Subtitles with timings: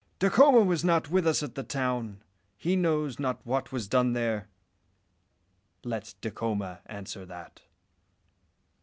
[0.17, 2.23] "Dacoma was not with us at the town.
[2.57, 4.47] He knows not what was done there."
[5.83, 7.61] "Let Dacoma answer that."